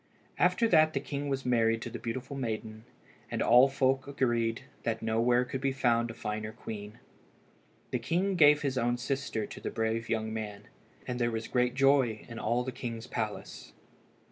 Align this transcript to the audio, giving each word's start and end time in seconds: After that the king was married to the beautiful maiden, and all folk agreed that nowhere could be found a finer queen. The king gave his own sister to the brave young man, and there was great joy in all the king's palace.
After 0.39 0.67
that 0.67 0.93
the 0.93 0.99
king 0.99 1.29
was 1.29 1.45
married 1.45 1.79
to 1.83 1.91
the 1.91 1.99
beautiful 1.99 2.35
maiden, 2.35 2.85
and 3.29 3.39
all 3.39 3.67
folk 3.69 4.07
agreed 4.07 4.63
that 4.81 5.03
nowhere 5.03 5.45
could 5.45 5.61
be 5.61 5.71
found 5.71 6.09
a 6.09 6.15
finer 6.15 6.51
queen. 6.51 6.97
The 7.91 7.99
king 7.99 8.33
gave 8.35 8.63
his 8.63 8.79
own 8.79 8.97
sister 8.97 9.45
to 9.45 9.61
the 9.61 9.69
brave 9.69 10.09
young 10.09 10.33
man, 10.33 10.63
and 11.05 11.19
there 11.19 11.29
was 11.29 11.47
great 11.47 11.75
joy 11.75 12.25
in 12.27 12.39
all 12.39 12.63
the 12.63 12.71
king's 12.71 13.05
palace. 13.05 13.73